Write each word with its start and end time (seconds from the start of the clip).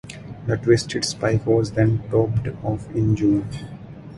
The 0.47 0.57
twisted 0.57 1.05
spike 1.05 1.45
was 1.45 1.73
then 1.73 2.01
topped 2.09 2.47
off 2.63 2.89
in 2.95 3.15
June. 3.15 3.47